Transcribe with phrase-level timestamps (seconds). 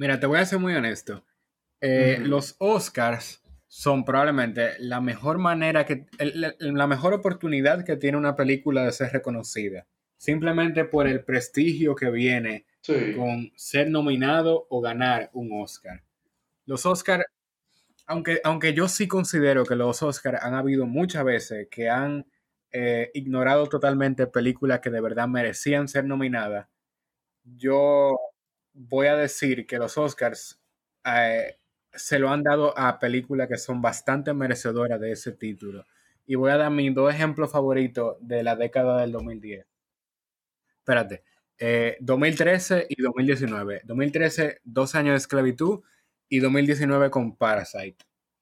[0.00, 1.26] Mira, te voy a ser muy honesto.
[1.78, 8.34] Eh, los Oscars son probablemente la mejor manera que, la mejor oportunidad que tiene una
[8.34, 9.86] película de ser reconocida.
[10.16, 12.64] Simplemente por el prestigio que viene
[13.14, 16.02] con ser nominado o ganar un Oscar.
[16.64, 17.26] Los Oscars,
[18.06, 22.24] aunque, aunque yo sí considero que los Oscars han habido muchas veces que han
[22.72, 26.68] eh, ignorado totalmente películas que de verdad merecían ser nominadas,
[27.44, 28.16] yo
[28.88, 30.58] voy a decir que los Oscars
[31.04, 31.56] eh,
[31.92, 35.84] se lo han dado a películas que son bastante merecedoras de ese título.
[36.26, 39.66] Y voy a dar mis dos ejemplos favoritos de la década del 2010.
[40.78, 41.24] Espérate.
[42.00, 43.82] 2013 eh, y 2019.
[43.84, 45.80] 2013, dos años de esclavitud
[46.28, 47.98] y 2019 con Parasite.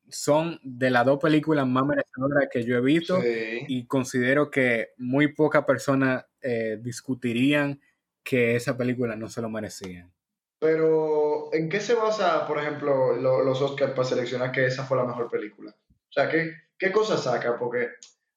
[0.09, 5.35] Son de las dos películas más merecedoras que yo he visto y considero que muy
[5.35, 7.81] pocas personas eh, discutirían
[8.23, 10.13] que esa película no se lo merecían.
[10.61, 15.05] Pero, ¿en qué se basa, por ejemplo, los Oscars para seleccionar que esa fue la
[15.05, 15.71] mejor película?
[15.71, 17.59] O sea, ¿qué, qué cosas saca?
[17.59, 17.89] Porque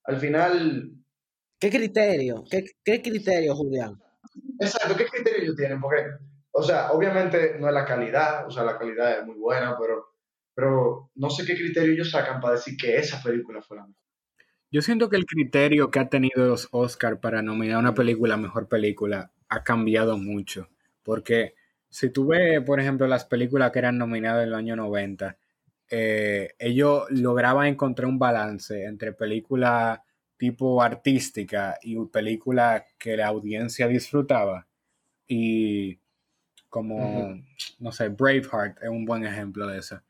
[0.03, 0.91] al final...
[1.59, 2.43] ¿Qué criterio?
[2.49, 3.99] ¿Qué, qué criterio, Julián?
[4.59, 5.81] Exacto, ¿qué criterio ellos tienen?
[5.81, 6.05] Porque,
[6.51, 10.13] o sea, obviamente no es la calidad, o sea, la calidad es muy buena, pero,
[10.53, 14.01] pero no sé qué criterio ellos sacan para decir que esa película fue la mejor.
[14.73, 18.37] Yo siento que el criterio que ha tenido los Oscars para nominar una película a
[18.37, 20.69] mejor película ha cambiado mucho.
[21.03, 21.55] Porque
[21.91, 25.37] si tú ves, por ejemplo, las películas que eran nominadas en el año 90,
[25.89, 29.99] eh, ellos lograban encontrar un balance entre películas
[30.37, 34.67] tipo artística y película que la audiencia disfrutaba.
[35.27, 35.99] Y
[36.69, 37.37] como,
[37.79, 40.01] no sé, Braveheart es un buen ejemplo de eso.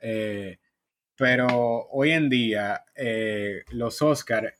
[0.00, 0.58] Eh,
[1.16, 4.54] pero hoy en día eh, los Oscars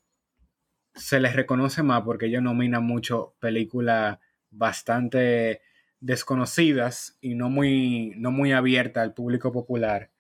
[0.95, 4.19] se les reconoce más porque ellos nominan mucho películas
[4.50, 5.62] bastante
[6.05, 10.11] desconocidas y no muy, no muy abiertas al público popular.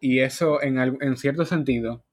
[0.00, 2.04] Y eso, en, en cierto sentido,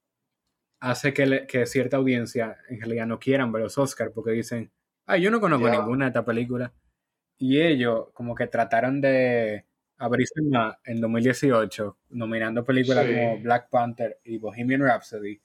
[0.79, 4.71] hace que, que, cierta audiencia en realidad no quieran ver los Oscars porque dicen,
[5.07, 6.71] ay, yo no conozco ninguna de esta película.
[7.39, 9.65] Y ellos como que trataron de
[9.97, 15.41] abrirse más en 2018, nominando películas como Black Panther y Bohemian Rhapsody.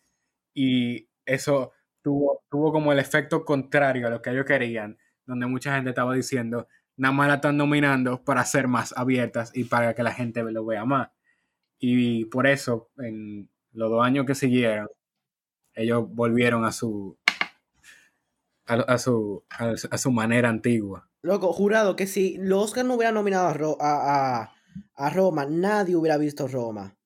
[0.53, 1.73] Y eso
[2.03, 6.15] tuvo, tuvo como el efecto contrario a lo que ellos querían, donde mucha gente estaba
[6.15, 10.43] diciendo, nada más la están nominando para ser más abiertas y para que la gente
[10.43, 11.11] lo vea más.
[11.79, 14.89] Y por eso, en los dos años que siguieron,
[15.75, 17.19] ellos volvieron a su
[18.67, 21.09] a, su, a, su manera antigua.
[21.23, 24.53] Loco, jurado que si los Oscar no hubieran nominado a,
[24.95, 26.97] a, Roma, nadie hubiera visto Roma.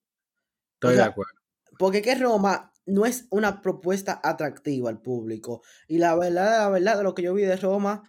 [0.75, 1.33] Estoy de acuerdo.
[1.79, 5.63] Porque que Roma no es una propuesta atractiva al público.
[5.87, 8.03] Y la verdad, la verdad, de lo que yo vi de Roma,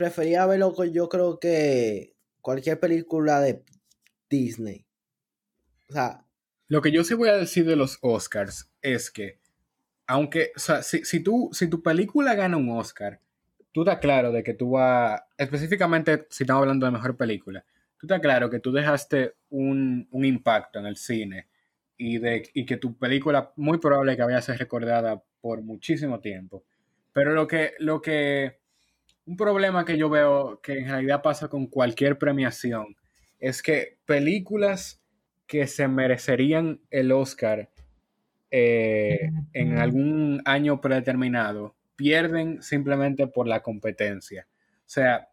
[0.00, 3.62] prefería verlo con yo creo que cualquier película de
[4.30, 4.86] Disney.
[5.90, 6.24] O sea.
[6.68, 9.40] Lo que yo sí voy a decir de los Oscars es que,
[10.06, 13.20] aunque, o sea, si, si, tú, si tu película gana un Oscar,
[13.72, 17.62] tú estás claro de que tú vas, específicamente si estamos hablando de mejor película,
[17.98, 21.48] tú estás claro que tú dejaste un, un impacto en el cine
[21.98, 26.20] y, de, y que tu película muy probable que vaya a ser recordada por muchísimo
[26.20, 26.64] tiempo.
[27.12, 28.59] Pero lo que, lo que
[29.30, 32.96] un problema que yo veo que en realidad pasa con cualquier premiación
[33.38, 35.00] es que películas
[35.46, 37.70] que se merecerían el Oscar
[38.50, 44.48] eh, en algún año predeterminado pierden simplemente por la competencia.
[44.50, 45.28] O sea,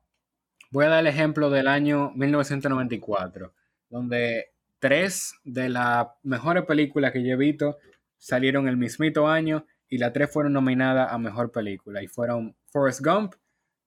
[0.70, 3.52] voy a dar el ejemplo del año 1994,
[3.90, 7.80] donde tres de las mejores películas que yo he visto
[8.16, 13.04] salieron el mismito año y las tres fueron nominadas a mejor película y fueron Forrest
[13.04, 13.34] Gump,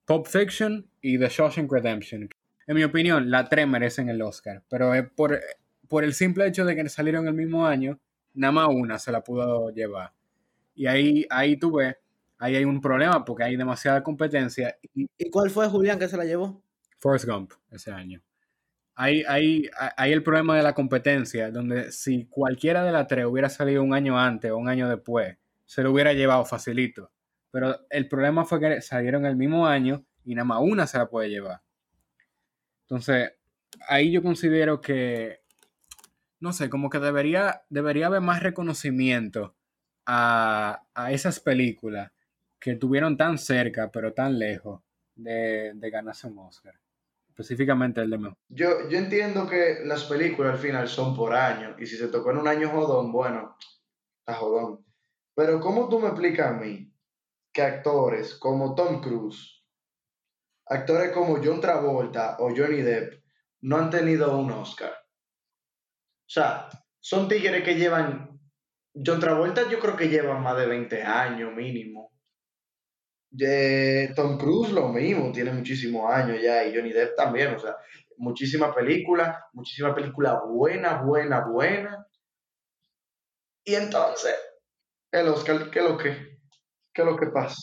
[0.05, 2.29] Pulp Fiction y The Shawshank Redemption.
[2.67, 5.39] En mi opinión, las tres merecen el Oscar, pero es por,
[5.87, 7.99] por el simple hecho de que salieron el mismo año,
[8.33, 10.13] nada más una se la pudo llevar.
[10.75, 11.95] Y ahí, ahí tú ves,
[12.37, 14.77] ahí hay un problema porque hay demasiada competencia.
[14.93, 16.63] ¿Y, cuál fue Julián que se la llevó?
[16.97, 18.21] Forrest Gump ese año.
[18.95, 23.49] Hay, hay, hay el problema de la competencia, donde si cualquiera de las tres hubiera
[23.49, 27.11] salido un año antes o un año después, se lo hubiera llevado facilito.
[27.51, 31.09] Pero el problema fue que salieron el mismo año y nada más una se la
[31.09, 31.61] puede llevar.
[32.83, 33.33] Entonces,
[33.87, 35.41] ahí yo considero que,
[36.39, 39.55] no sé, como que debería, debería haber más reconocimiento
[40.05, 42.11] a, esas películas
[42.59, 44.81] que tuvieron tan cerca, pero tan lejos
[45.15, 46.75] de, de ganarse un Oscar.
[47.29, 48.37] Específicamente el de mejor.
[48.49, 51.75] Yo, yo entiendo que las películas al final son por año.
[51.79, 53.55] Y si se tocó en un año jodón, bueno,
[54.19, 54.85] está jodón.
[55.33, 56.90] Pero ¿cómo tú me explicas a mí
[57.53, 59.63] que actores como Tom Cruise,
[60.67, 63.23] actores como John Travolta o Johnny Depp
[63.61, 64.91] no han tenido un Oscar.
[64.91, 66.69] O sea,
[66.99, 68.39] son tigres que llevan.
[68.93, 72.11] John Travolta, yo creo que llevan más de 20 años mínimo.
[74.15, 77.77] Tom Cruise lo mismo, tiene muchísimos años ya, y Johnny Depp también, o sea,
[78.17, 82.05] muchísimas películas, muchísimas películas buenas, buenas, buenas.
[83.63, 84.35] Y entonces,
[85.11, 86.30] el Oscar, ¿qué lo que,
[86.93, 87.59] qué es lo que pasa?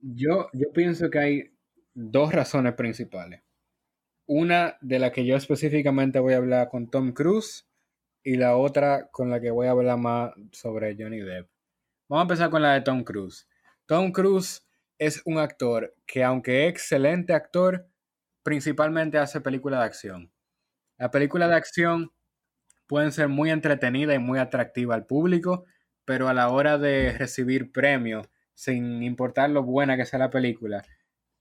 [0.00, 1.52] Yo, yo pienso que hay
[1.94, 3.42] dos razones principales.
[4.26, 7.68] Una de la que yo específicamente voy a hablar con Tom Cruise
[8.22, 11.48] y la otra con la que voy a hablar más sobre Johnny Depp.
[12.08, 13.48] Vamos a empezar con la de Tom Cruise.
[13.86, 14.66] Tom Cruise
[14.98, 17.88] es un actor que aunque es excelente actor,
[18.42, 20.32] principalmente hace películas de acción.
[20.98, 22.12] Las películas de acción
[22.86, 25.64] pueden ser muy entretenidas y muy atractivas al público,
[26.04, 30.84] pero a la hora de recibir premios, sin importar lo buena que sea la película,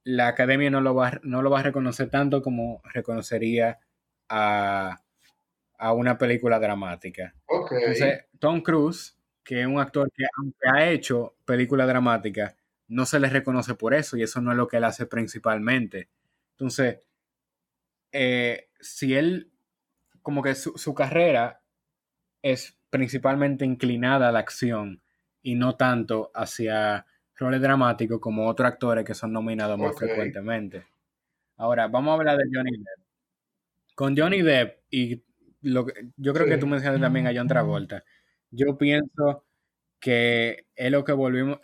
[0.04, 3.80] la academia no lo va, no lo va a reconocer tanto como reconocería
[4.30, 5.02] a,
[5.94, 7.34] una película dramática.
[7.48, 12.56] Entonces, Tom Cruise, que es un actor que aunque ha hecho películas dramáticas,
[12.88, 16.10] no se le reconoce por eso y eso no es lo que él hace principalmente.
[16.52, 17.00] Entonces,
[18.12, 19.52] eh, si él,
[20.22, 21.62] como que su, carrera
[22.42, 25.01] es principalmente inclinada a la acción
[25.42, 27.06] y no tanto hacia
[27.36, 30.86] roles dramáticos como otros actores que son nominados más frecuentemente.
[31.58, 33.06] Ahora, vamos a hablar de Johnny Depp.
[33.96, 35.24] Con Johnny Depp y
[35.62, 38.04] lo que, yo creo que tú mencionaste también a John Travolta.
[38.50, 39.46] Yo pienso
[40.00, 41.60] que es lo que volvimos,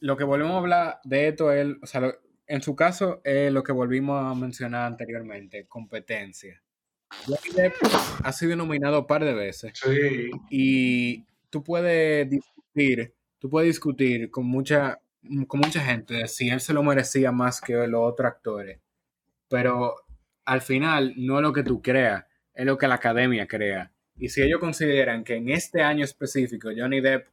[0.00, 2.14] lo que volvemos a hablar de esto es, o sea,
[2.46, 6.62] en su caso, es lo que volvimos a mencionar anteriormente, competencia.
[8.24, 9.72] ha sido nominado un par de veces.
[9.74, 10.30] Sí.
[10.50, 15.00] Y tú puedes discutir, tú puedes discutir con mucha,
[15.46, 18.80] con mucha gente si él se lo merecía más que los otros actores.
[19.48, 19.94] Pero
[20.44, 22.24] al final no es lo que tú creas,
[22.54, 23.92] es lo que la academia crea.
[24.16, 27.28] Y si ellos consideran que en este año específico Johnny Depp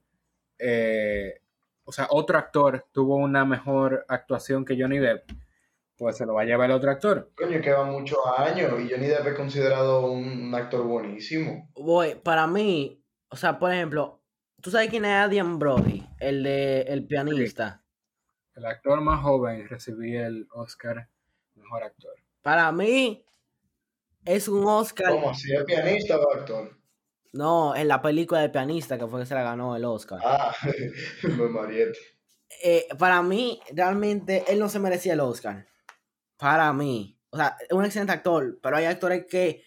[0.60, 1.42] eh,
[1.84, 5.30] o sea, otro actor tuvo una mejor actuación que Johnny Depp,
[5.98, 7.32] pues se lo va a llevar el otro actor.
[7.36, 11.70] Coño, que va muchos años y Johnny Depp es considerado un, actor buenísimo.
[11.76, 13.04] Voy, para mí,
[13.36, 14.24] o sea, por ejemplo,
[14.62, 16.08] ¿tú sabes quién es Adrian Brody?
[16.22, 17.84] El de el pianista.
[18.54, 21.10] El actor más joven recibía el Oscar
[21.56, 22.16] Mejor Actor.
[22.42, 23.26] Para mí,
[24.24, 25.12] es un Oscar.
[25.12, 25.34] ¿Cómo?
[25.34, 26.80] ¿Si es pianista o actor?
[27.34, 30.22] No, en la película de pianista que fue que se la ganó el Oscar.
[30.24, 30.56] Ah,
[31.52, 31.98] Mariette.
[32.64, 35.68] Eh, para mí, realmente, él no se merecía el Oscar.
[36.38, 37.20] Para mí.
[37.32, 39.66] O sea, es un excelente actor, pero hay actores que,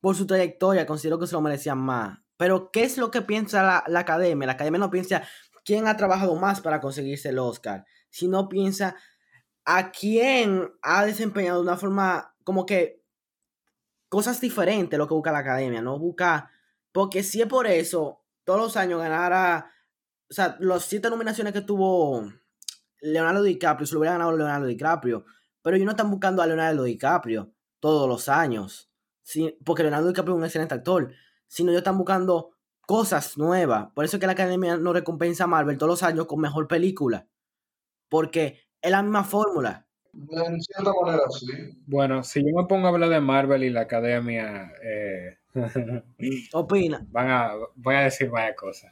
[0.00, 2.21] por su trayectoria, considero que se lo merecían más.
[2.42, 4.48] Pero, ¿qué es lo que piensa la, academia?
[4.48, 5.22] La academia no piensa
[5.64, 8.96] quién ha trabajado más para conseguirse el Oscar, sino piensa
[9.64, 13.00] a quién ha desempeñado de una forma como que
[14.08, 16.50] cosas diferentes lo que busca la academia, no busca,
[16.90, 19.70] porque si es por eso, todos los años ganara,
[20.28, 22.28] o sea, las siete nominaciones que tuvo
[23.02, 25.26] Leonardo DiCaprio, se lo hubiera ganado Leonardo DiCaprio,
[25.62, 28.90] pero ellos no están buscando a Leonardo DiCaprio todos los años,
[29.64, 31.14] porque Leonardo DiCaprio es un excelente actor,
[31.52, 35.48] sino ellos están buscando cosas nuevas, por eso es que la academia no recompensa a
[35.48, 37.26] Marvel todos los años con mejor película,
[38.08, 39.86] porque es la misma fórmula.
[40.14, 41.46] En cierta manera, sí.
[41.86, 45.40] Bueno, si yo me pongo a hablar de Marvel y la academia, eh,
[46.54, 47.06] opina.
[47.10, 48.90] Van a, voy a decir varias cosas.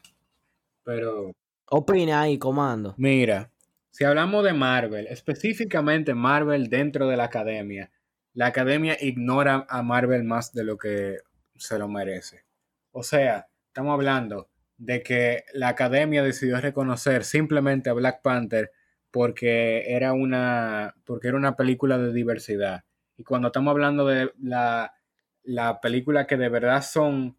[0.84, 1.32] Pero.
[1.70, 2.94] Opina ahí, comando.
[2.98, 3.50] Mira,
[3.90, 7.90] si hablamos de Marvel, específicamente Marvel dentro de la academia,
[8.34, 11.20] la academia ignora a Marvel más de lo que
[11.56, 12.49] se lo merece.
[12.92, 18.72] O sea, estamos hablando de que la academia decidió reconocer simplemente a Black Panther
[19.10, 22.84] porque era una, porque era una película de diversidad.
[23.16, 24.94] Y cuando estamos hablando de la,
[25.42, 27.36] la película que de verdad son,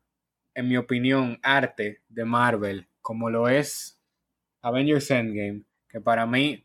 [0.53, 3.99] en mi opinión, arte de Marvel, como lo es
[4.61, 6.63] Avengers Endgame, que para mí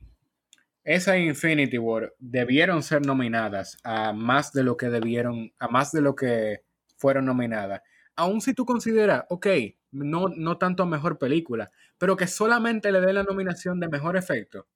[0.85, 6.01] esa Infinity War debieron ser nominadas a más de lo que debieron, a más de
[6.01, 6.63] lo que
[6.97, 7.83] fueron nominadas.
[8.17, 9.47] Aún si tú consideras, ok,
[9.93, 14.17] no, no tanto a mejor película, pero que solamente le dé la nominación de mejor
[14.17, 14.67] efecto,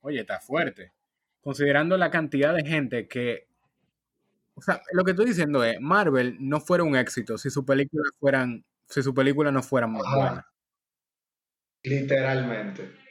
[0.00, 0.92] oye, está fuerte.
[1.40, 3.48] Considerando la cantidad de gente que.
[4.54, 8.04] O sea, lo que estoy diciendo es, Marvel no fuera un éxito si su película
[8.18, 10.46] fueran, si su película no fuera muy buena.
[11.82, 13.04] Literalmente.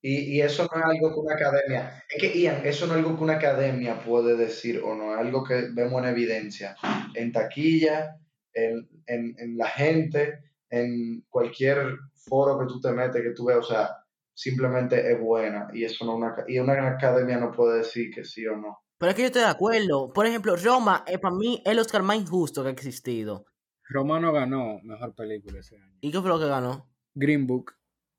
[0.00, 2.04] Y, eso no es algo que una academia.
[2.08, 5.18] Es que, Ian, eso no es algo que una academia puede decir o no, es
[5.18, 6.76] algo que vemos en evidencia.
[7.14, 8.16] En taquilla,
[8.64, 13.62] en, en la gente, en cualquier foro que tú te metes, que tú veas, o
[13.62, 13.90] sea,
[14.34, 18.46] simplemente es buena y eso no una, y una academia no puede decir que sí
[18.46, 18.78] o no.
[18.98, 20.12] Pero es que yo estoy de acuerdo.
[20.12, 23.46] Por ejemplo, Roma, es para mí, el Oscar más injusto que ha existido.
[23.88, 25.96] Roma no ganó mejor película ese año.
[26.00, 26.88] ¿Y qué fue lo que ganó?
[27.14, 27.74] Green Book.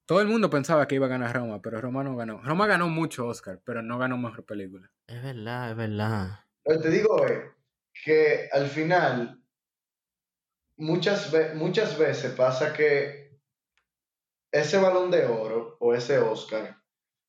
[0.05, 2.41] Todo el mundo pensaba que iba a ganar Roma, pero Roma no ganó.
[2.41, 4.89] Roma ganó mucho Oscar, pero no ganó mejor película.
[5.05, 6.39] Es verdad, es verdad.
[6.65, 7.43] Lo que te digo es
[8.03, 9.38] que al final
[10.79, 13.39] muchas, muchas veces pasa que
[14.51, 16.77] ese balón de oro o ese Oscar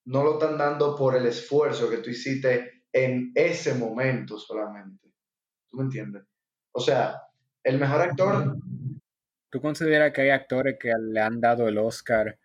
[0.07, 5.13] no lo están dando por el esfuerzo que tú hiciste en ese momento solamente.
[5.69, 6.25] ¿Tú me entiendes?
[6.73, 7.21] O sea,
[7.63, 8.57] el mejor actor,
[9.51, 12.39] ¿Tú consideras que hay actores que le han dado el Oscar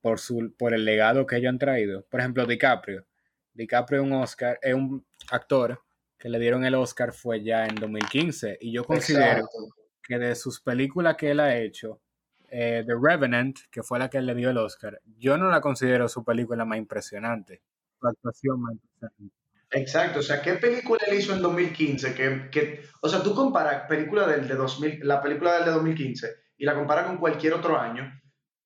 [0.00, 2.06] por, su, por el legado que ellos han traído?
[2.06, 3.04] Por ejemplo, DiCaprio.
[3.52, 5.82] DiCaprio es un Oscar, es un actor
[6.16, 9.58] que le dieron el Oscar fue ya en 2015 y yo considero exacto,
[10.06, 12.00] que de sus películas que él ha hecho,
[12.48, 15.60] eh, The Revenant, que fue la que él le dio el Oscar, yo no la
[15.60, 17.62] considero su película más impresionante,
[18.00, 19.34] su actuación más impresionante.
[19.70, 20.20] exacto.
[20.20, 22.14] O sea, ¿qué película él hizo en 2015?
[22.14, 26.28] Que, que, o sea, tú comparas película del de 2000, la película del de 2015
[26.58, 28.10] y la comparas con cualquier otro año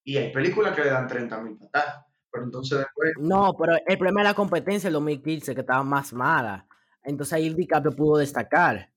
[0.05, 2.05] y hay películas que le dan 30 mil patadas.
[2.33, 6.13] Pero entonces después, No, pero el problema es la competencia del 2015, que estaba más
[6.13, 6.67] mala.
[7.03, 8.93] Entonces ahí DiCaprio pudo destacar.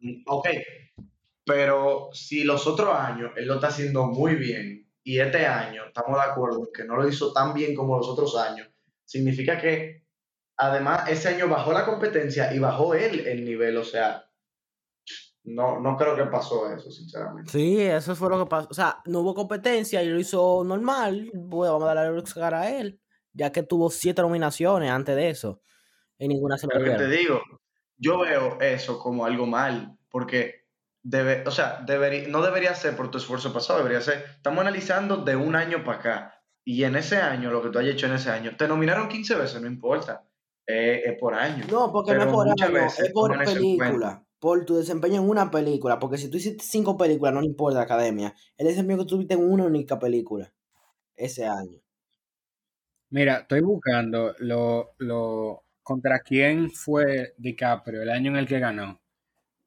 [0.00, 0.48] mm, ok,
[1.46, 6.18] pero si los otros años él lo está haciendo muy bien y este año estamos
[6.18, 8.68] de acuerdo en que no lo hizo tan bien como los otros años,
[9.04, 10.02] significa que
[10.56, 14.28] además ese año bajó la competencia y bajó él el nivel, o sea,
[15.44, 17.52] no, no creo que pasó eso, sinceramente.
[17.52, 18.66] Sí, eso fue lo que pasó.
[18.68, 21.30] O sea, no hubo competencia y lo hizo normal.
[21.32, 23.00] Bueno, vamos a darle Oscar a él,
[23.32, 25.62] ya que tuvo siete nominaciones antes de eso.
[26.18, 27.40] Y ninguna se Pero que te digo,
[27.96, 30.65] yo veo eso como algo mal, porque
[31.06, 35.18] debe, o sea, debería, no debería ser por tu esfuerzo pasado, debería ser, estamos analizando
[35.18, 38.14] de un año para acá, y en ese año, lo que tú hayas hecho en
[38.14, 40.26] ese año, te nominaron 15 veces, no importa,
[40.66, 41.64] eh, es por año.
[41.70, 44.24] No, porque no es por año, veces es por película.
[44.40, 45.98] Por tu desempeño en una película.
[45.98, 48.34] Porque si tú hiciste cinco películas, no le importa la academia.
[48.56, 50.52] El desempeño que tuviste en una única película
[51.14, 51.80] ese año.
[53.10, 59.00] Mira, estoy buscando lo, lo contra quién fue DiCaprio el año en el que ganó.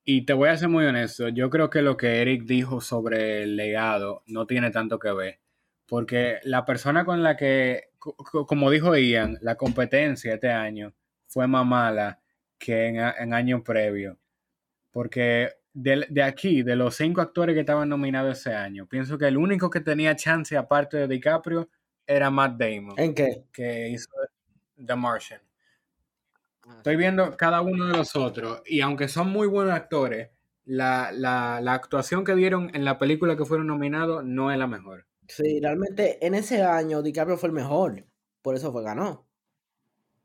[0.05, 3.43] Y te voy a ser muy honesto, yo creo que lo que Eric dijo sobre
[3.43, 5.39] el legado no tiene tanto que ver.
[5.87, 10.93] Porque la persona con la que, co- co- como dijo Ian, la competencia este año
[11.27, 12.21] fue más mala
[12.57, 14.17] que en, en años previos.
[14.91, 19.27] Porque de, de aquí, de los cinco actores que estaban nominados ese año, pienso que
[19.27, 21.69] el único que tenía chance aparte de DiCaprio
[22.07, 23.45] era Matt Damon ¿En qué?
[23.53, 24.09] que hizo
[24.83, 25.41] The Martian.
[26.77, 30.29] Estoy viendo cada uno de los otros y aunque son muy buenos actores,
[30.65, 34.67] la, la, la actuación que dieron en la película que fueron nominados no es la
[34.67, 35.07] mejor.
[35.27, 38.05] Sí, realmente en ese año DiCaprio fue el mejor.
[38.41, 39.27] Por eso fue ganó.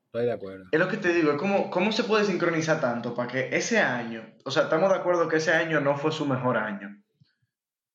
[0.06, 0.64] Estoy de acuerdo.
[0.70, 3.80] Es lo que te digo, es como, ¿cómo se puede sincronizar tanto para que ese
[3.80, 7.02] año, o sea, estamos de acuerdo que ese año no fue su mejor año?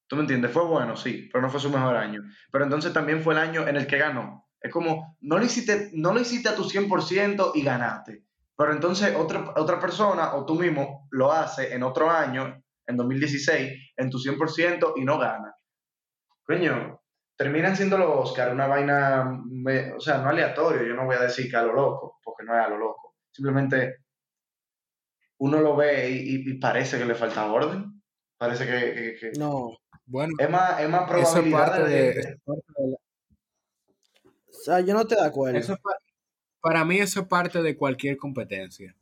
[0.07, 0.51] ¿Tú me entiendes?
[0.51, 2.23] Fue bueno, sí, pero no fue su mejor año.
[2.51, 4.49] Pero entonces también fue el año en el que ganó.
[4.59, 8.23] Es como, no lo hiciste, no lo hiciste a tu 100% y ganaste.
[8.59, 13.93] Pero entonces otra, otra persona o tú mismo lo hace en otro año, en 2016,
[13.95, 15.55] en tu 100% y no gana.
[16.43, 17.01] Coño,
[17.37, 20.83] terminan siendo los Oscar una vaina, me- o sea, no aleatorio.
[20.85, 23.15] Yo no voy a decir que a lo loco, porque no es a lo loco.
[23.31, 23.99] Simplemente
[25.37, 28.01] uno lo ve y, y- y parece que le falta orden.
[28.37, 29.69] Parece que, que- que- No.
[30.05, 32.97] Bueno, es más, es más probabilidad parte de, de, eso es parte de la-
[34.49, 35.57] O sea, yo no estoy de acuerdo.
[35.57, 35.95] eso es pa-
[36.61, 38.95] para mí eso es parte de cualquier competencia.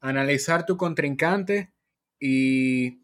[0.00, 1.72] Analizar tu contrincante
[2.20, 3.00] y,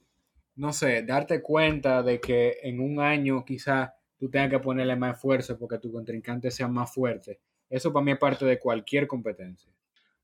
[0.56, 5.16] no sé, darte cuenta de que en un año quizás tú tengas que ponerle más
[5.16, 7.40] esfuerzo porque tu contrincante sea más fuerte.
[7.68, 9.72] Eso para mí es parte de cualquier competencia.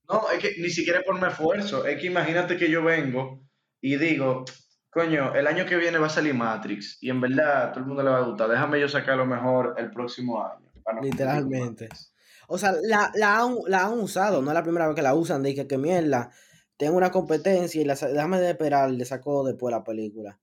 [0.08, 1.86] No, es que ni siquiera es por mi esfuerzo.
[1.86, 3.40] Es que imagínate que yo vengo
[3.80, 4.44] y digo,
[4.90, 7.86] coño, el año que viene va a salir Matrix y en verdad a todo el
[7.86, 8.48] mundo le va a gustar.
[8.48, 10.70] Déjame yo sacar lo mejor el próximo año.
[11.00, 11.84] Literalmente.
[11.84, 12.09] Matrix.
[12.52, 15.14] O sea, la, la, han, la han usado, no es la primera vez que la
[15.14, 15.44] usan.
[15.44, 16.32] Dije que mierda,
[16.76, 20.40] tengo una competencia y la, déjame de esperar, le saco después la película.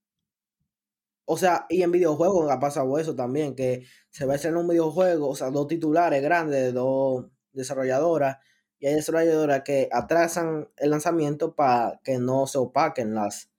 [1.25, 4.69] O sea, y en videojuegos ha pasado eso también, que se va a hacer un
[4.69, 8.37] videojuego, o sea, dos titulares grandes de dos desarrolladoras,
[8.79, 13.51] y hay desarrolladoras que atrasan el lanzamiento para que no se opaquen las,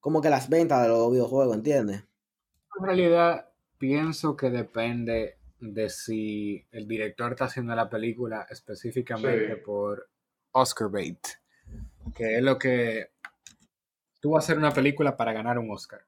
[0.00, 2.02] como que las ventas de los videojuegos, ¿entiendes?
[2.80, 5.38] En realidad, pienso que depende
[5.72, 9.60] de si el director está haciendo la película específicamente Sí.
[9.64, 10.08] por
[10.52, 11.18] Oscar bait,
[12.14, 13.10] que es lo que
[14.20, 16.02] tú vas a hacer una película para ganar un Oscar.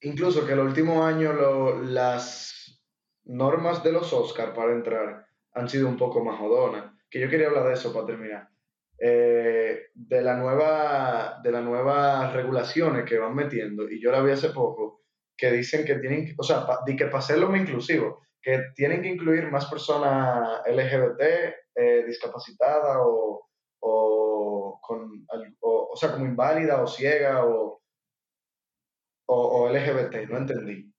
[0.00, 2.80] Incluso que el último año lo- las
[3.24, 6.92] normas de los Oscar para entrar han sido un poco más jodonas.
[7.10, 8.48] Que yo quería hablar de eso para terminar.
[9.00, 14.32] eh, de la nueva de las nuevas regulaciones que van metiendo, y yo la vi
[14.32, 15.04] hace poco,
[15.36, 19.08] que dicen que tienen, o sea, di que para hacerlo más inclusivo, que tienen que
[19.08, 21.22] incluir más personas LGBT,
[21.74, 23.48] eh, discapacitadas o,
[23.80, 25.26] o, con,
[25.60, 27.80] o, o, sea, como inválida o ciega o,
[29.26, 30.92] o, LGBT, no entendí.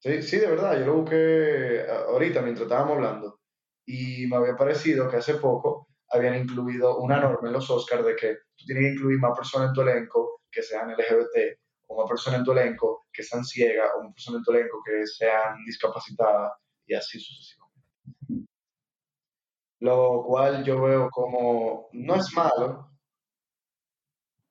[0.00, 3.40] Sí, sí, de verdad, yo lo busqué ahorita mientras estábamos hablando
[3.86, 8.16] y me había parecido que hace poco habían incluido una norma en los Oscars de
[8.16, 11.58] que tú tienes que incluir más personas en tu elenco que sean LGBT,
[11.88, 14.82] o más personas en tu elenco que sean ciegas, o más personas en tu elenco
[14.84, 16.52] que sean discapacitadas,
[16.92, 18.52] y así sucesivamente.
[19.80, 22.90] Lo cual yo veo como, no es malo,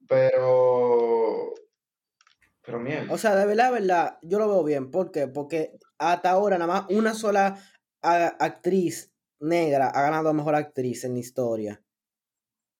[0.07, 1.53] pero...
[2.63, 3.13] Pero mierda.
[3.13, 4.91] O sea, de verdad, de verdad, yo lo veo bien.
[4.91, 5.27] ¿Por qué?
[5.27, 7.57] Porque hasta ahora nada más una sola
[8.01, 11.83] actriz negra ha ganado a mejor actriz en la historia.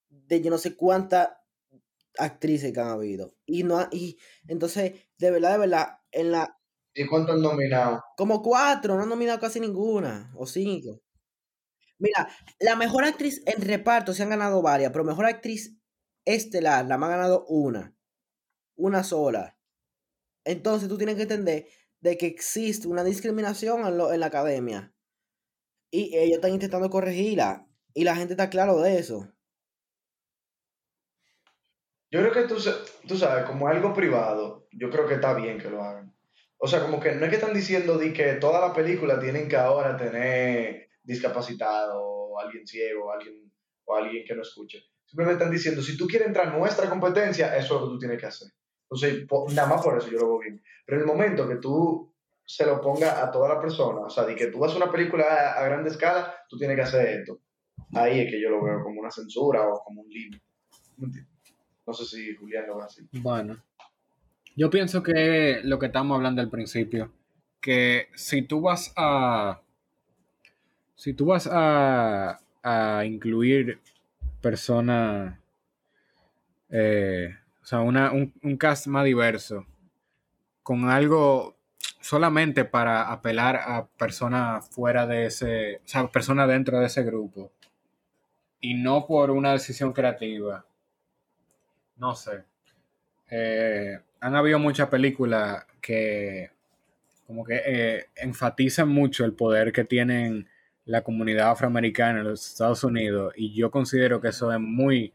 [0.10, 1.30] De yo no sé cuántas
[2.18, 3.34] actrices que han habido.
[3.46, 6.61] Y no y entonces, de verdad, de verdad, en la.
[6.94, 8.04] ¿Y cuántos han nominado?
[8.18, 10.32] Como cuatro, no han nominado casi ninguna.
[10.36, 11.02] O cinco.
[12.00, 12.28] Mira,
[12.60, 15.78] la mejor actriz en reparto se han ganado varias, pero mejor actriz
[16.26, 17.96] estelar, la más ha ganado una.
[18.76, 19.58] Una sola.
[20.44, 21.68] Entonces tú tienes que entender
[22.00, 24.94] de que existe una discriminación en, lo, en la academia.
[25.92, 27.68] Y ellos están intentando corregirla.
[27.94, 29.32] Y la gente está claro de eso.
[32.10, 32.56] Yo creo que tú,
[33.08, 36.14] tú sabes, como algo privado, yo creo que está bien que lo hagan.
[36.64, 39.50] O sea, como que no es que están diciendo de que toda la película tienen
[39.50, 43.52] que ahora tener discapacitado o alguien ciego o alguien,
[43.86, 44.84] o alguien que no escuche.
[45.08, 48.00] Simplemente están diciendo, si tú quieres entrar en nuestra competencia, eso es lo que tú
[48.00, 48.48] tienes que hacer.
[48.84, 49.26] Entonces,
[49.56, 50.64] nada más por eso yo lo veo bien.
[50.86, 52.14] Pero en el momento que tú
[52.46, 54.02] se lo ponga a toda la persona.
[54.02, 57.20] O sea, de que tú haces una película a, grande escala, tú tienes que hacer
[57.22, 57.40] esto.
[57.94, 60.46] Ahí es que yo lo veo como una censura o como un límite.
[61.88, 63.08] No sé si Julián lo ve así.
[63.14, 63.64] Bueno,
[64.56, 67.12] yo pienso que lo que estamos hablando al principio,
[67.60, 69.62] que si tú vas a.
[70.96, 73.80] Si tú vas a, a incluir
[74.42, 75.38] personas.
[76.70, 79.66] Eh, o sea, una, un, un cast más diverso,
[80.64, 81.58] con algo
[82.02, 87.52] solamente para apelar a personas fuera de ese, o sea, personas dentro de ese grupo
[88.62, 90.66] y no por una decisión creativa.
[91.98, 92.44] No sé.
[93.32, 96.52] Eh, han habido muchas películas que
[97.26, 100.50] como que eh, enfatizan mucho el poder que tienen
[100.86, 105.14] la comunidad afroamericana en los Estados Unidos y yo considero que eso es muy,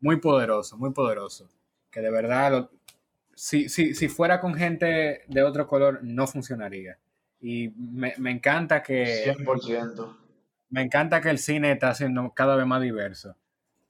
[0.00, 1.48] muy poderoso, muy poderoso.
[1.90, 2.70] Que de verdad
[3.40, 6.98] si, si, si fuera con gente de otro color, no funcionaría.
[7.40, 9.34] Y me, me encanta que...
[9.34, 10.16] 100%.
[10.68, 13.36] Me encanta que el cine está siendo cada vez más diverso.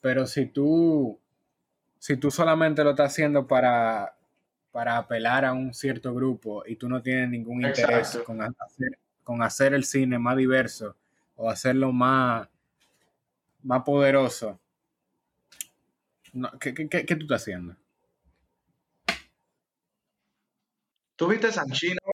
[0.01, 1.19] Pero si tú,
[2.01, 4.17] si tú solamente lo estás haciendo para,
[4.73, 9.43] para apelar a un cierto grupo y tú no tienes ningún interés con hacer, con
[9.43, 10.97] hacer el cine más diverso
[11.37, 12.49] o hacerlo más,
[13.63, 14.59] más poderoso,
[16.59, 17.77] ¿qué, qué, qué, qué tú estás haciendo?
[21.17, 22.13] ¿Tú viste Sanchi, no?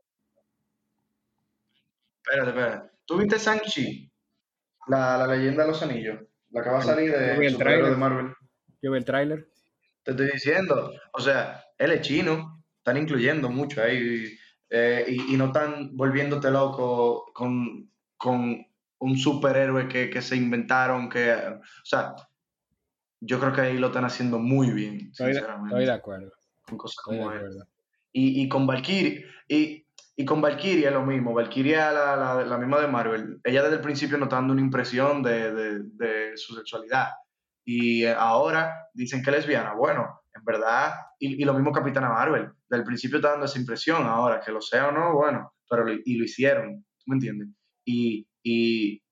[2.25, 2.90] Espérate, espérate.
[3.05, 4.11] ¿Tú viste Sanchi?
[4.88, 6.20] La, la leyenda de los anillos.
[6.51, 8.35] La que va a salir de, el trailer de Marvel.
[8.83, 9.49] Yo vi el tráiler.
[10.07, 10.92] Te estoy diciendo.
[11.12, 12.62] O sea, él es chino.
[12.79, 14.38] Están incluyendo mucho ahí.
[14.71, 18.64] Eh, y, y, no están volviéndote loco con, con
[18.99, 21.09] un superhéroe que, que, se inventaron.
[21.09, 22.14] que O sea,
[23.21, 25.09] yo creo que ahí lo están haciendo muy bien.
[25.11, 26.33] Estoy, de, estoy de acuerdo.
[26.62, 27.66] Con cosas como esta.
[28.12, 31.35] Y, y con Valkyrie, y, y con Valkyrie es lo mismo.
[31.35, 33.40] Valkyrie la, la, la, misma de Marvel.
[33.42, 37.09] Ella desde el principio nos está dando una impresión de, de, de su sexualidad.
[37.66, 39.74] Y ahora dicen que es lesbiana.
[39.74, 42.52] Bueno, en verdad, y, y, lo mismo Capitana Marvel.
[42.68, 44.07] Desde el principio está dando esa impresión.
[44.07, 46.85] Ahora, que lo sea o no, bueno, pero y lo hicieron.
[46.98, 47.48] ¿Tú me entiendes?
[47.85, 49.02] Y, y,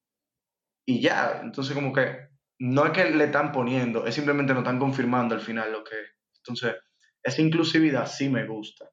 [0.86, 2.28] y ya, entonces como que
[2.60, 5.96] no es que le están poniendo, es simplemente no están confirmando al final lo que
[6.38, 6.76] Entonces,
[7.22, 8.86] esa inclusividad sí me gusta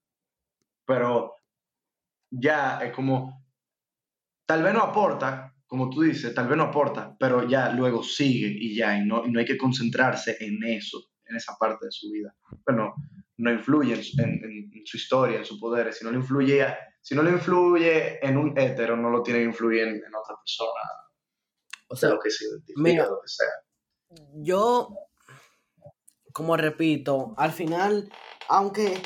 [0.92, 1.36] pero
[2.30, 3.46] ya es como,
[4.46, 8.54] tal vez no aporta, como tú dices, tal vez no aporta, pero ya luego sigue
[8.60, 11.92] y ya, y no, y no hay que concentrarse en eso, en esa parte de
[11.94, 12.36] su vida.
[12.66, 12.94] Bueno,
[13.38, 16.68] no influye en, en, en su historia, en su poder, si no le influye,
[17.00, 20.36] si no le influye en un hétero, no lo tiene que influir en, en otra
[20.36, 20.82] persona.
[21.88, 23.48] O sea, lo que se identifica, mira, lo que sea.
[24.44, 24.90] Yo,
[26.34, 28.12] como repito, al final,
[28.50, 29.02] aunque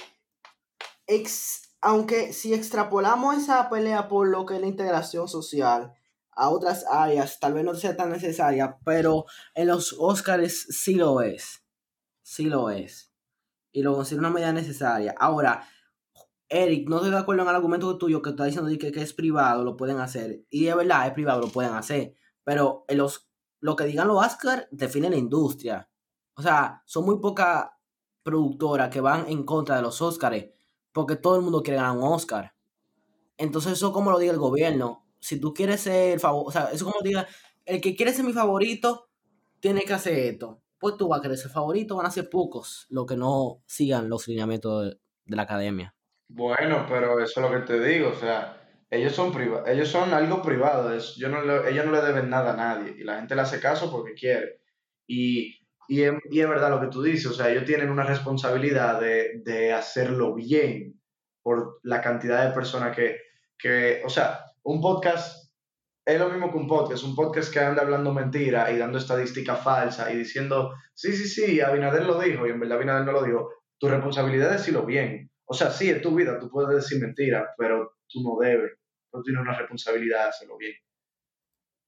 [1.05, 5.93] ex, aunque si extrapolamos esa pelea por lo que es la integración social
[6.35, 11.21] a otras áreas tal vez no sea tan necesaria, pero en los Oscars sí lo
[11.21, 11.63] es.
[12.21, 13.13] Sí lo es.
[13.71, 15.15] Y lo considero una medida necesaria.
[15.17, 15.67] Ahora,
[16.49, 19.13] Eric, no estoy de acuerdo en el argumento tuyo que está diciendo que, que es
[19.13, 20.45] privado, lo pueden hacer.
[20.49, 22.13] Y es verdad, es privado, lo pueden hacer.
[22.43, 25.89] Pero en los, lo que digan los Oscars define la industria.
[26.35, 27.69] O sea, son muy pocas
[28.23, 30.45] productoras que van en contra de los Oscars.
[30.91, 32.53] Porque todo el mundo quiere ganar un Oscar.
[33.37, 35.04] Entonces, eso como lo diga el gobierno.
[35.25, 37.27] Si tú quieres ser el favor, o sea, eso como diga,
[37.65, 39.09] el que quiere ser mi favorito,
[39.59, 40.61] tiene que hacer esto.
[40.79, 44.09] Pues tú vas a querer ser favorito, van a ser pocos los que no sigan
[44.09, 45.95] los lineamientos de, de la academia.
[46.27, 48.57] Bueno, pero eso es lo que te digo, o sea,
[48.89, 52.29] ellos son priva ellos son algo privado, es, yo no le- ellos no le deben
[52.29, 54.61] nada a nadie y la gente le hace caso porque quiere.
[55.07, 58.03] Y, y, es, y es verdad lo que tú dices, o sea, ellos tienen una
[58.03, 60.99] responsabilidad de, de hacerlo bien
[61.43, 63.17] por la cantidad de personas que,
[63.57, 65.45] que, o sea, un podcast
[66.05, 69.63] es lo mismo que un podcast, un podcast que anda hablando mentira y dando estadísticas
[69.63, 73.23] falsas y diciendo, sí, sí, sí, Abinader lo dijo y en verdad Abinader no lo
[73.23, 73.49] dijo.
[73.79, 75.31] Tu responsabilidad es decirlo bien.
[75.45, 78.73] O sea, sí, es tu vida, tú puedes decir mentiras, pero tú no debes.
[79.11, 80.75] Tú tienes una responsabilidad de hacerlo bien.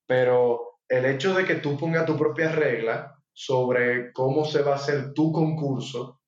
[0.07, 4.75] Pero el hecho de que tú pongas tu propia regla sobre cómo se va a
[4.75, 6.21] hacer tu concurso,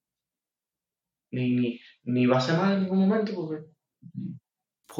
[1.32, 3.66] ni, ni va a ser mal en ningún momento, porque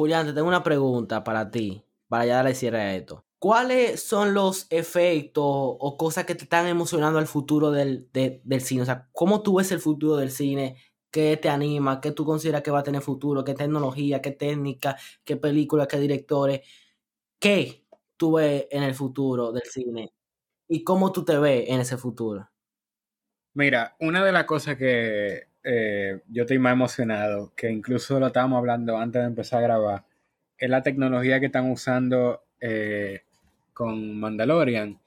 [0.00, 3.24] Julián, te tengo una pregunta para ti, para ya darle cierre a esto.
[3.38, 8.60] ¿Cuáles son los efectos o cosas que te están emocionando al futuro del, de- del
[8.62, 8.82] cine?
[8.82, 10.76] O sea, ¿cómo tú ves el futuro del cine?
[11.10, 12.00] ¿Qué te anima?
[12.00, 13.44] ¿Qué tú consideras que va a tener futuro?
[13.44, 14.20] ¿Qué tecnología?
[14.22, 14.96] ¿Qué técnica?
[15.24, 15.86] ¿Qué películas?
[15.88, 16.60] ¿Qué directores?
[17.40, 17.86] ¿Qué
[18.16, 20.12] tú ves en el futuro del cine?
[20.68, 22.50] ¿Y cómo tú te ves en ese futuro?
[23.54, 28.58] Mira, una de las cosas que eh, yo estoy más emocionado, que incluso lo estábamos
[28.58, 30.04] hablando antes de empezar a grabar,
[30.58, 33.22] es la tecnología que están usando eh,
[33.72, 34.98] con Mandalorian,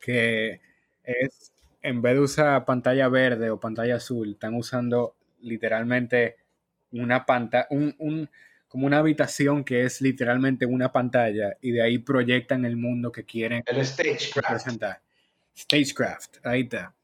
[0.00, 0.60] que
[1.04, 6.36] es, en vez de usar pantalla verde o pantalla azul, están usando literalmente
[6.92, 8.30] una pantalla, un, un-
[8.68, 13.24] como una habitación que es literalmente una pantalla y de ahí proyectan el mundo que
[13.24, 14.48] quieren el stagecraft.
[14.48, 15.00] presentar.
[15.54, 16.94] Stagecraft, ahí está.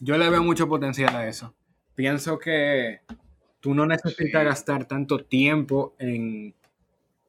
[0.00, 1.54] Yo le veo mucho potencial a eso.
[1.94, 3.00] Pienso que
[3.60, 4.46] tú no necesitas Sí.
[4.46, 6.54] gastar tanto tiempo en,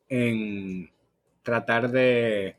[0.10, 0.89] en
[1.43, 2.58] tratar de...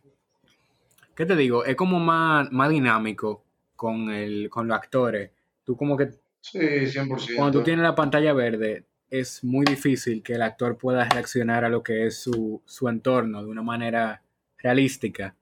[1.15, 1.65] ¿Qué te digo?
[1.65, 3.43] Es como más, más dinámico
[3.75, 5.31] con, el, con los actores.
[5.65, 7.37] Tú como que Sí, 100%.
[7.37, 11.69] cuando tú tienes la pantalla verde, es muy difícil que el actor pueda reaccionar a
[11.69, 14.23] lo que es su, su entorno de una manera
[14.59, 15.35] realística.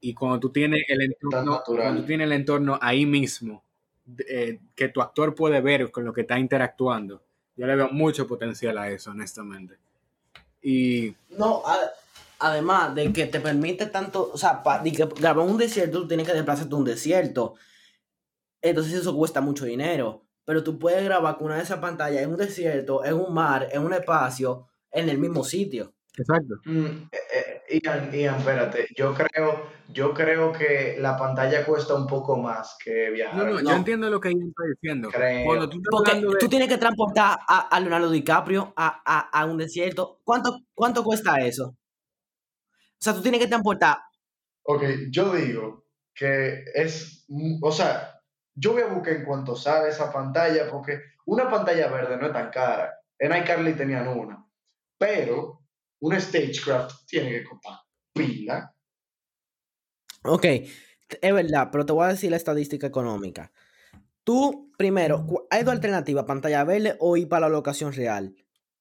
[0.00, 3.64] Y cuando tú tienes el entorno, cuando tú tienes el entorno ahí mismo,
[4.28, 7.22] eh, que tu actor puede ver con lo que está interactuando,
[7.56, 9.76] yo le veo mucho potencial a eso, honestamente.
[10.62, 11.90] Y No, a-
[12.38, 16.26] además de que te permite tanto, o sea, para que grabar un desierto, tú tienes
[16.26, 17.54] que desplazarte a un desierto.
[18.60, 20.24] Entonces eso cuesta mucho dinero.
[20.44, 23.68] Pero tú puedes grabar con una de esas pantallas en un desierto, en un mar,
[23.70, 25.94] en un espacio, en el mismo sitio.
[26.18, 26.56] exacto.
[26.64, 27.51] Mm, eh, eh,
[27.82, 28.88] Ian, Ian, espérate.
[28.96, 33.36] Yo creo, yo creo que la pantalla cuesta un poco más que viajar.
[33.36, 33.70] No, no, No.
[33.70, 35.08] yo entiendo lo que ella está diciendo.
[35.10, 35.68] Creo.
[35.68, 39.56] Tú Porque de- tú tienes que transportar a, a Leonardo DiCaprio a, a- a un
[39.58, 40.20] desierto.
[40.24, 41.68] ¿Cuánto, ¿Cuánto cuesta eso?
[41.68, 43.98] O sea, tú tienes que transportar.
[44.64, 47.26] Ok, yo digo que es,
[47.62, 48.20] o sea,
[48.54, 52.32] yo voy a buscar en cuanto sale esa pantalla, porque una pantalla verde no es
[52.32, 52.92] tan cara.
[53.18, 54.44] En iCarly tenían una,
[54.98, 55.61] pero
[56.02, 57.78] un Stagecraft tiene que costar
[58.12, 58.74] pila.
[60.24, 63.52] Ok, es verdad, pero te voy a decir la estadística económica.
[64.24, 68.34] Tú, primero, hay dos alternativas, pantalla verde o ir para la locación real.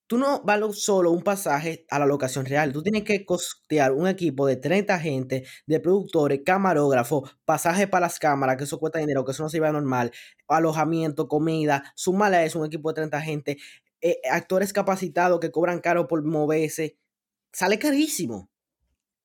[0.08, 4.08] Tú no vales solo un pasaje a la locación real, tú tienes que costear un
[4.08, 9.24] equipo de 30 gente, de productores, camarógrafos, pasajes para las cámaras, que eso cuesta dinero,
[9.24, 10.12] que eso no se lleva normal,
[10.50, 13.58] alojamiento, comida, súmale a eso un equipo de 30 gente,
[14.02, 16.98] eh, actores capacitados que cobran caro por moverse,
[17.52, 18.50] sale carísimo.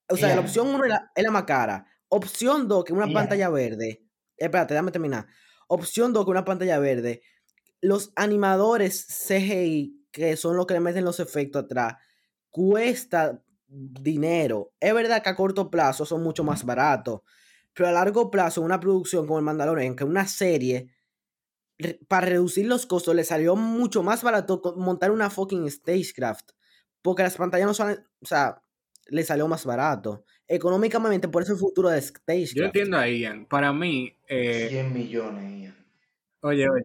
[0.08, 1.86] O sea, la opción uno es la, es la más cara.
[2.08, 4.04] Opción 2, que una pantalla verde.
[4.36, 5.26] Espérate, déjame terminar.
[5.68, 7.22] Opción 2, que una pantalla verde.
[7.80, 11.96] Los animadores CGI, que son los que le meten los efectos atrás,
[12.50, 14.72] cuesta dinero.
[14.80, 17.22] Es verdad que a corto plazo son mucho más baratos.
[17.74, 20.94] Pero a largo plazo, una producción como el Mandalorian, que una serie,
[22.08, 26.52] para reducir los costos, le salió mucho más barato montar una fucking stagecraft.
[27.06, 28.60] Porque las pantallas no son, o sea,
[29.06, 30.24] le salió más barato.
[30.48, 32.56] Económicamente, por eso el futuro de Stagecraft.
[32.56, 33.46] Yo entiendo a Ian.
[33.46, 35.86] Para mí, eh, 100 millones, Ian.
[36.40, 36.84] oye, oye,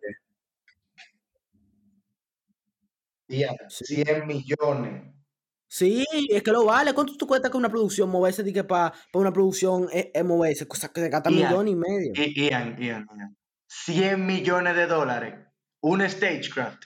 [3.30, 3.96] Ian, Sí.
[3.96, 5.12] 100 millones.
[5.68, 6.94] Sí, es que lo vale.
[6.94, 10.68] ¿Cuánto tú cuesta con una producción moverse para una producción eh, eh, moverse?
[10.68, 12.14] Cosa que se gasta millón y medio.
[12.14, 13.38] Ian, Ian, Ian.
[13.66, 15.34] 100 millones de dólares.
[15.80, 16.84] Un stagecraft.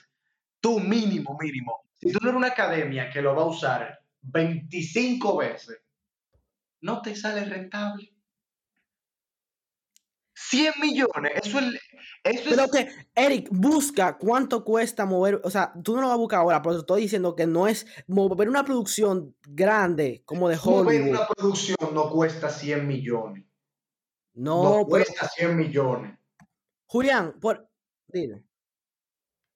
[0.58, 1.85] Tú mínimo, mínimo.
[1.98, 5.78] Si tú no eres una academia que lo va a usar 25 veces,
[6.80, 8.12] no te sale rentable.
[10.34, 11.80] 100 millones, eso es...
[12.22, 16.18] Eso pero que, Eric, busca cuánto cuesta mover, o sea, tú no lo vas a
[16.18, 20.56] buscar ahora, pero te estoy diciendo que no es mover una producción grande como de
[20.56, 20.84] Hollywood.
[20.84, 23.44] Mover una producción no cuesta 100 millones.
[24.34, 26.18] No, no cuesta 100 millones.
[26.86, 27.68] Julián, por...
[28.08, 28.44] Dile.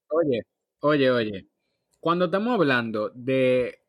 [0.08, 0.42] Oye,
[0.80, 1.49] oye, oye.
[2.00, 3.82] Cuando estamos hablando de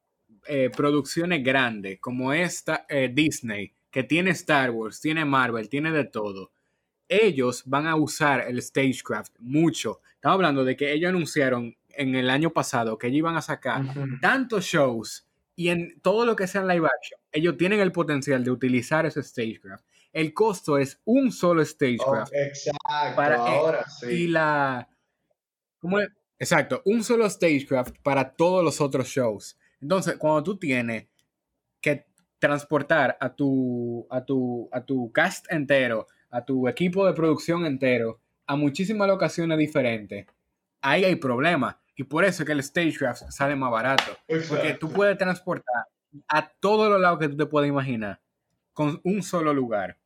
[0.46, 6.06] eh, producciones grandes como esta eh, Disney, que tiene Star Wars, tiene Marvel, tiene de
[6.06, 6.52] todo,
[7.08, 10.02] ellos van a usar el Stagecraft mucho.
[10.16, 13.84] Estamos hablando de que ellos anunciaron en el año pasado que ellos iban a sacar
[14.22, 18.52] tantos shows y en todo lo que sea live action, ellos tienen el potencial de
[18.52, 19.86] utilizar ese Stagecraft.
[20.14, 22.34] El costo es un solo Stagecraft.
[22.34, 24.08] exacto, para, eh, ahora sí.
[24.08, 24.88] Y la...
[25.80, 26.10] ¿cómo es?
[26.42, 29.60] Exacto, un solo Stagecraft para todos los otros shows.
[29.80, 31.06] Entonces, cuando tú tienes
[31.80, 32.08] que
[32.40, 38.20] transportar a tu, a tu, a tu cast entero a tu equipo de producción entero
[38.48, 40.26] a muchísimas locaciones diferentes,
[40.82, 41.76] ahí hay problemas.
[41.96, 44.18] Y por eso es que el Stagecraft sale más barato.
[44.50, 45.86] Porque tú puedes transportar
[46.28, 48.20] a todos los lados que tú te puedas imaginar
[48.74, 50.00] con un solo lugar.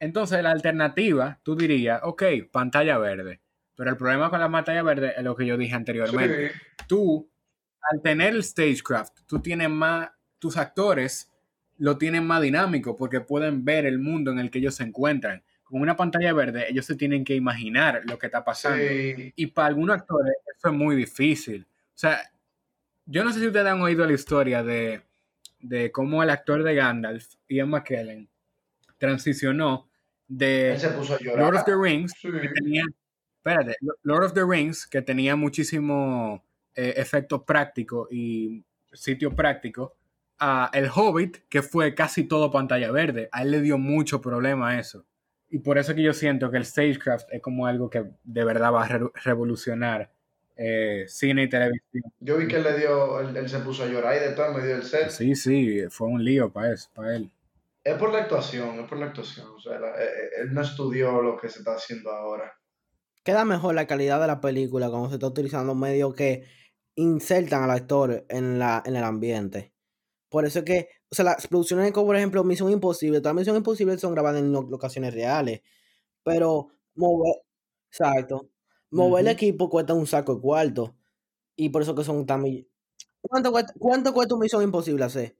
[0.00, 3.40] Entonces, la alternativa, tú dirías, ok, pantalla verde.
[3.76, 6.52] Pero el problema con la pantalla verde es lo que yo dije anteriormente.
[6.88, 7.28] Tú,
[7.92, 10.08] al tener el Stagecraft, tú tienes más,
[10.38, 11.30] tus actores
[11.78, 15.42] lo tienen más dinámico porque pueden ver el mundo en el que ellos se encuentran.
[15.62, 18.82] Con una pantalla verde, ellos se tienen que imaginar lo que está pasando.
[18.82, 21.66] Y para algunos actores eso es muy difícil.
[21.68, 22.20] O sea,
[23.04, 25.02] yo no sé si ustedes han oído la historia de,
[25.60, 28.28] de cómo el actor de Gandalf, Ian McKellen,
[28.98, 29.88] transicionó
[30.28, 30.78] de
[31.36, 32.84] Lord of the Rings, que tenía,
[33.46, 39.96] espérate, Lord of the Rings, que tenía muchísimo eh, efecto práctico y sitio práctico,
[40.38, 43.28] a El Hobbit, que fue casi todo pantalla verde.
[43.32, 45.06] A él le dio mucho problema eso.
[45.48, 48.72] Y por eso que yo siento que el Stagecraft es como algo que de verdad
[48.72, 50.10] va a revolucionar
[50.56, 52.02] eh, cine y televisión.
[52.18, 54.66] Yo vi que él le dio, él, se puso a llorar y de todo me
[54.66, 55.10] dio el set.
[55.10, 57.30] Sí, sí, fue un lío para eso, para él.
[57.84, 59.46] Es por la actuación, es por la actuación.
[59.54, 62.52] O sea, eh, él no estudió lo que se está haciendo ahora.
[63.26, 66.44] Queda mejor la calidad de la película cuando se está utilizando medios que
[66.94, 69.72] insertan al actor en, la, en el ambiente.
[70.28, 73.56] Por eso es que, o sea, las producciones como por ejemplo Misión Imposible, todas Misión
[73.56, 75.62] Imposible son grabadas en locaciones reales.
[76.22, 77.34] Pero mover,
[77.90, 78.48] exacto,
[78.92, 80.94] mover el equipo cuesta un saco de cuarto.
[81.56, 82.44] Y por eso que son tan
[83.20, 85.34] ¿Cuánto cuesta, ¿Cuánto cuesta un Misión Imposible hacer?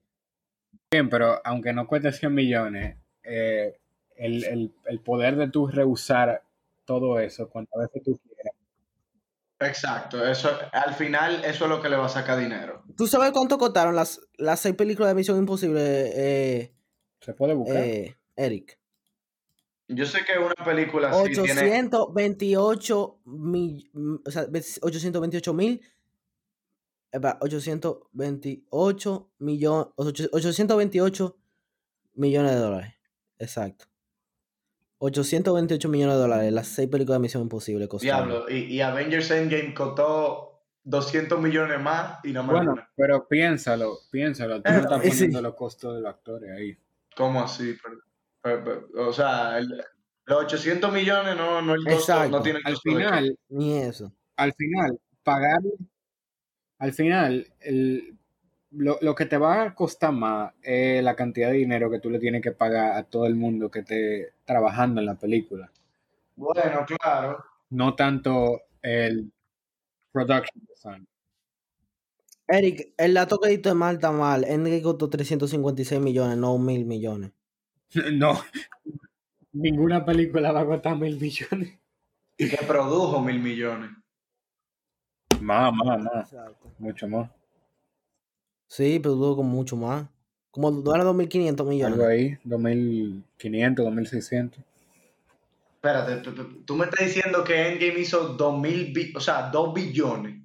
[0.91, 3.79] Bien, pero aunque no cueste 100 millones, eh,
[4.17, 6.43] el, el, poder de tú rehusar
[6.87, 8.53] todo eso cuantas veces tú quieras
[9.59, 12.83] Exacto, eso, al final eso es lo que le va a sacar dinero.
[12.95, 15.81] ¿Tú sabes cuánto costaron las, las seis películas de Misión Imposible?
[15.81, 16.75] Eh,
[17.19, 17.77] ¿Se puede buscar?
[17.77, 18.77] Eh, Eric.
[19.87, 23.89] Yo sé que una película así 828 mil,
[24.23, 24.45] o sea,
[24.81, 25.81] 828 mil
[27.13, 31.37] 828 millones 828
[32.13, 32.93] millones de dólares.
[33.39, 33.86] Exacto.
[34.99, 38.29] 828 millones de dólares, las seis películas de Misión Imposible costaron.
[38.29, 42.55] Diablo, y, Avengers Endgame costó 200 millones más y no más.
[42.55, 46.77] Bueno, pero piénsalo, piénsalo, tú no estás poniendo los costos de los actores ahí.
[47.15, 47.75] ¿Cómo así?
[48.95, 54.13] o sea, los 800 millones no, no, el costo, no tiene Al final, ni eso.
[54.35, 55.59] Al final, pagar,
[56.79, 58.16] al final, el,
[58.77, 62.09] lo, lo, que te va a costar más es la cantidad de dinero que tú
[62.09, 65.71] le tienes que pagar a todo el mundo que esté trabajando en la película.
[66.35, 67.43] Bueno, claro.
[67.69, 69.31] No tanto el
[70.11, 71.07] production design.
[72.47, 74.45] Eric, el dato que diste mal está mal.
[74.45, 77.31] Endgame costó 356 millones, no mil millones.
[78.13, 78.37] No,
[79.53, 81.79] ninguna película va a costar mil millones.
[82.37, 83.91] Y que produjo mil millones.
[85.41, 86.35] Más, más, más.
[86.77, 87.31] Mucho más.
[88.67, 90.07] Sí, pero tuvo como mucho más.
[90.51, 91.93] Como no era 2.500 millones.
[91.93, 94.63] Algo ahí, 2.500, 2.600.
[95.75, 96.21] Espérate,
[96.65, 100.41] tú, me estás diciendo que Endgame hizo 2.000, o sea, 2 billones.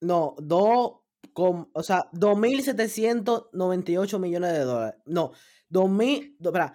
[0.00, 0.92] No, 2,
[1.34, 5.00] o sea, 2.798 millones de dólares.
[5.06, 5.32] No,
[5.70, 6.74] 2.000, espera,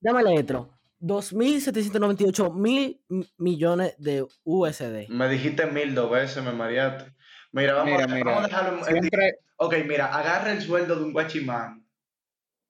[0.00, 0.66] dame letra.
[1.02, 3.00] 2.798 mil
[3.36, 5.08] millones de USD.
[5.08, 7.12] Me dijiste mil dos veces, me mareaste.
[7.52, 10.96] Mira, vamos, Mira, a, mira, vamos a dejarlo en- siempre, Ok, mira, agarra el sueldo
[10.96, 11.86] de un guachimán,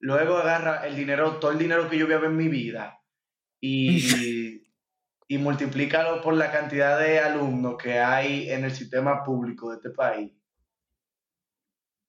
[0.00, 3.00] luego agarra el dinero, todo el dinero que yo voy a ver en mi vida
[3.60, 4.62] y,
[5.28, 9.90] y multiplícalo por la cantidad de alumnos que hay en el sistema público de este
[9.90, 10.32] país.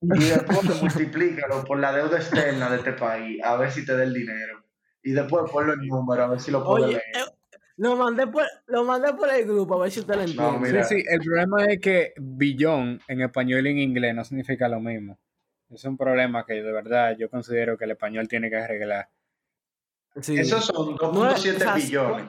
[0.01, 4.03] Y después multiplícalo por la deuda externa de este país, a ver si te da
[4.03, 4.65] el dinero.
[5.01, 7.32] Y después ponlo en número, a ver si lo puedo Oye, leer.
[7.77, 10.43] Lo mandé por, lo mandé por el grupo, a ver si usted lo entiende.
[10.43, 10.83] No, mira.
[10.83, 14.79] sí, sí, el problema es que billón en español y en inglés no significa lo
[14.79, 15.17] mismo.
[15.69, 19.09] Es un problema que de verdad yo considero que el español tiene que arreglar.
[20.21, 20.37] Sí.
[20.37, 22.25] Esos son No es- 2.7 o sea, billones.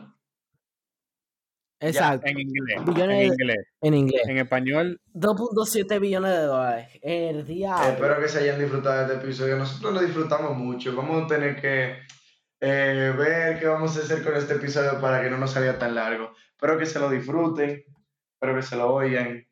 [1.80, 2.26] Exacto.
[2.28, 2.82] En inglés.
[2.86, 3.66] Billones En de- inglés.
[3.82, 4.22] En inglés.
[4.26, 6.88] En español, 2.7 billones de dólares.
[7.02, 7.88] El diablo.
[7.92, 9.56] espero que se hayan disfrutado de este episodio.
[9.58, 10.96] Nosotros lo disfrutamos mucho.
[10.96, 11.98] Vamos a tener que
[12.60, 15.94] eh, ver qué vamos a hacer con este episodio para que no nos salga tan
[15.94, 16.32] largo.
[16.50, 17.82] Espero que se lo disfruten,
[18.34, 19.46] espero que se lo oigan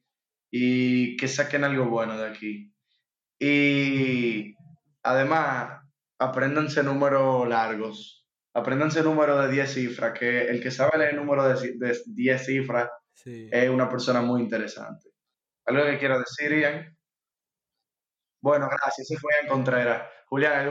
[0.50, 2.72] y que saquen algo bueno de aquí.
[3.38, 4.54] Y
[5.02, 5.82] además,
[6.18, 8.20] apréndanse números largos.
[8.54, 12.44] Apréndanse números de 10 cifras, que el que sabe leer números de, ci- de 10
[12.46, 13.48] cifras Sí.
[13.52, 15.10] es una persona muy interesante.
[15.66, 16.96] ¿Algo que quiero decir, Ian?
[18.40, 19.10] Bueno, gracias.
[19.10, 20.08] Ese fue Ian Contreras.
[20.26, 20.70] Julián, ¿algo